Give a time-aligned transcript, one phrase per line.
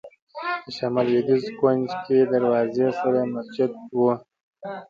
[0.63, 4.01] د شمال لوېدیځ کونج کې دروازې سره مسجد و.